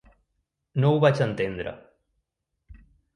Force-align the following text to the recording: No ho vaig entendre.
No 0.85 0.89
ho 0.93 1.01
vaig 1.03 1.21
entendre. 1.25 1.73